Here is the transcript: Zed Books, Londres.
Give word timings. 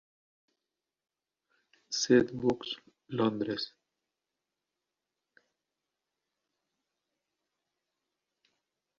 Zed 1.97 2.31
Books, 2.33 2.71
Londres. 3.07 3.71